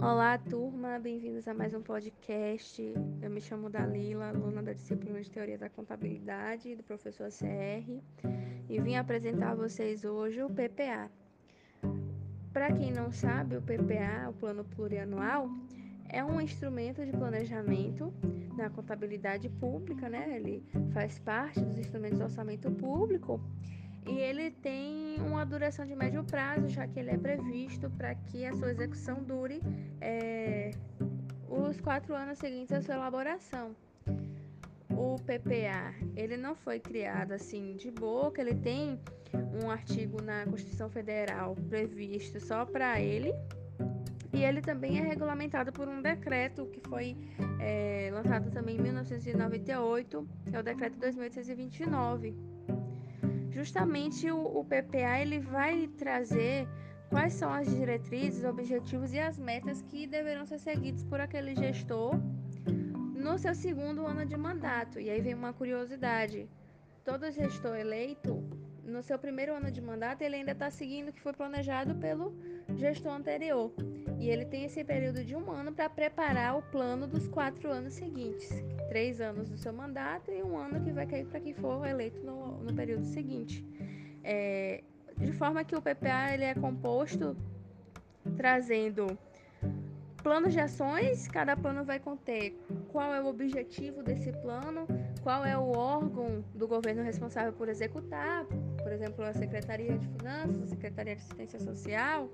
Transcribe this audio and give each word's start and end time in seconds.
Olá, 0.00 0.38
turma, 0.38 0.96
bem-vindos 1.00 1.48
a 1.48 1.54
mais 1.54 1.74
um 1.74 1.82
podcast. 1.82 2.94
Eu 3.20 3.28
me 3.28 3.40
chamo 3.40 3.68
Dalila, 3.68 4.28
aluna 4.28 4.62
da 4.62 4.72
disciplina 4.72 5.20
de 5.20 5.28
Teoria 5.28 5.58
da 5.58 5.68
Contabilidade 5.68 6.76
do 6.76 6.84
professor 6.84 7.28
CR, 7.30 8.00
e 8.68 8.80
vim 8.80 8.94
apresentar 8.94 9.50
a 9.50 9.54
vocês 9.56 10.04
hoje 10.04 10.40
o 10.40 10.48
PPA. 10.48 11.10
Para 12.52 12.72
quem 12.72 12.92
não 12.92 13.10
sabe, 13.10 13.56
o 13.56 13.62
PPA, 13.62 14.28
o 14.30 14.34
Plano 14.34 14.64
Plurianual, 14.64 15.50
é 16.08 16.24
um 16.24 16.40
instrumento 16.40 17.04
de 17.04 17.10
planejamento 17.10 18.14
na 18.56 18.70
contabilidade 18.70 19.48
pública, 19.48 20.08
né? 20.08 20.36
Ele 20.36 20.64
faz 20.92 21.18
parte 21.18 21.60
dos 21.60 21.76
instrumentos 21.76 22.18
do 22.18 22.24
orçamento 22.24 22.70
público 22.70 23.40
e 24.08 24.18
ele 24.18 24.50
tem 24.50 25.20
uma 25.20 25.44
duração 25.44 25.84
de 25.84 25.94
médio 25.94 26.24
prazo, 26.24 26.68
já 26.68 26.88
que 26.88 26.98
ele 26.98 27.10
é 27.10 27.18
previsto 27.18 27.90
para 27.90 28.14
que 28.14 28.44
a 28.46 28.54
sua 28.54 28.70
execução 28.70 29.22
dure 29.22 29.60
é, 30.00 30.70
os 31.46 31.78
quatro 31.80 32.14
anos 32.14 32.38
seguintes 32.38 32.72
à 32.72 32.80
sua 32.80 32.94
elaboração. 32.94 33.76
O 34.90 35.16
PPA, 35.16 35.94
ele 36.16 36.36
não 36.36 36.56
foi 36.56 36.80
criado 36.80 37.32
assim 37.32 37.76
de 37.76 37.90
boca, 37.90 38.40
ele 38.40 38.54
tem 38.54 38.98
um 39.62 39.70
artigo 39.70 40.22
na 40.22 40.44
Constituição 40.46 40.88
Federal 40.88 41.54
previsto 41.68 42.40
só 42.40 42.64
para 42.64 42.98
ele, 43.00 43.32
e 44.32 44.42
ele 44.42 44.62
também 44.62 44.98
é 44.98 45.02
regulamentado 45.02 45.70
por 45.70 45.86
um 45.86 46.00
decreto 46.00 46.66
que 46.66 46.80
foi 46.88 47.14
é, 47.60 48.10
lançado 48.12 48.50
também 48.50 48.76
em 48.76 48.80
1998, 48.80 50.28
que 50.48 50.56
é 50.56 50.58
o 50.58 50.62
decreto 50.62 50.98
2829 50.98 52.57
justamente 53.58 54.30
o, 54.30 54.60
o 54.60 54.64
PPA 54.64 55.18
ele 55.20 55.40
vai 55.40 55.88
trazer 55.98 56.68
quais 57.10 57.32
são 57.32 57.52
as 57.52 57.68
diretrizes, 57.68 58.44
objetivos 58.44 59.12
e 59.12 59.18
as 59.18 59.36
metas 59.36 59.82
que 59.82 60.06
deverão 60.06 60.46
ser 60.46 60.60
seguidos 60.60 61.02
por 61.02 61.20
aquele 61.20 61.56
gestor 61.56 62.14
no 63.16 63.36
seu 63.36 63.56
segundo 63.56 64.06
ano 64.06 64.24
de 64.24 64.36
mandato. 64.36 65.00
E 65.00 65.10
aí 65.10 65.20
vem 65.20 65.34
uma 65.34 65.52
curiosidade: 65.52 66.48
todo 67.04 67.32
gestor 67.32 67.74
eleito, 67.76 68.40
no 68.88 69.02
seu 69.02 69.18
primeiro 69.18 69.54
ano 69.54 69.70
de 69.70 69.80
mandato, 69.80 70.22
ele 70.22 70.36
ainda 70.36 70.52
está 70.52 70.70
seguindo 70.70 71.08
o 71.08 71.12
que 71.12 71.20
foi 71.20 71.32
planejado 71.32 71.94
pelo 71.94 72.34
gestor 72.76 73.12
anterior. 73.12 73.72
E 74.18 74.28
ele 74.28 74.44
tem 74.44 74.64
esse 74.64 74.82
período 74.82 75.24
de 75.24 75.36
um 75.36 75.50
ano 75.50 75.72
para 75.72 75.88
preparar 75.88 76.56
o 76.56 76.62
plano 76.62 77.06
dos 77.06 77.28
quatro 77.28 77.70
anos 77.70 77.94
seguintes. 77.94 78.50
Três 78.88 79.20
anos 79.20 79.48
do 79.48 79.58
seu 79.58 79.72
mandato 79.72 80.30
e 80.30 80.42
um 80.42 80.56
ano 80.56 80.82
que 80.82 80.90
vai 80.90 81.06
cair 81.06 81.26
para 81.26 81.40
quem 81.40 81.54
for 81.54 81.86
eleito 81.86 82.20
no, 82.24 82.58
no 82.62 82.74
período 82.74 83.04
seguinte. 83.04 83.64
É, 84.24 84.82
de 85.16 85.32
forma 85.32 85.62
que 85.64 85.76
o 85.76 85.82
PPA 85.82 86.32
ele 86.32 86.44
é 86.44 86.54
composto 86.54 87.36
trazendo 88.36 89.18
planos 90.28 90.52
de 90.52 90.60
ações, 90.60 91.26
cada 91.26 91.56
plano 91.56 91.82
vai 91.84 91.98
conter 91.98 92.54
qual 92.92 93.14
é 93.14 93.22
o 93.22 93.28
objetivo 93.28 94.02
desse 94.02 94.30
plano, 94.30 94.86
qual 95.22 95.42
é 95.42 95.56
o 95.56 95.70
órgão 95.70 96.44
do 96.54 96.68
governo 96.68 97.02
responsável 97.02 97.50
por 97.54 97.66
executar, 97.66 98.44
por 98.44 98.92
exemplo, 98.92 99.24
a 99.24 99.32
Secretaria 99.32 99.96
de 99.96 100.06
Finanças, 100.06 100.64
a 100.64 100.66
Secretaria 100.66 101.16
de 101.16 101.22
Assistência 101.22 101.58
Social, 101.58 102.28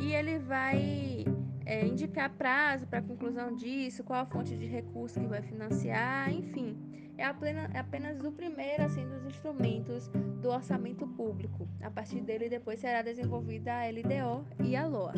e 0.00 0.14
ele 0.14 0.38
vai 0.38 1.26
é, 1.66 1.84
indicar 1.84 2.30
prazo 2.38 2.86
para 2.86 3.00
a 3.00 3.02
conclusão 3.02 3.54
disso, 3.54 4.02
qual 4.02 4.22
a 4.22 4.24
fonte 4.24 4.56
de 4.56 4.64
recurso 4.64 5.20
que 5.20 5.26
vai 5.26 5.42
financiar, 5.42 6.32
enfim. 6.32 6.74
É, 7.18 7.24
é 7.24 7.78
apenas 7.78 8.24
o 8.24 8.32
primeiro 8.32 8.82
assim, 8.82 9.06
dos 9.06 9.26
instrumentos 9.26 10.08
do 10.40 10.48
orçamento 10.48 11.06
público. 11.06 11.68
A 11.82 11.90
partir 11.90 12.22
dele, 12.22 12.48
depois 12.48 12.80
será 12.80 13.02
desenvolvida 13.02 13.74
a 13.74 13.90
LDO 13.90 14.46
e 14.64 14.74
a 14.74 14.86
LOA. 14.86 15.12